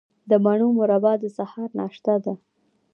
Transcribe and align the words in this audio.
د 0.29 0.31
مڼو 0.43 0.67
مربا 0.79 1.13
د 1.21 1.23
سهار 1.37 1.69
ناشته 1.79 2.13
ده. 2.23 2.33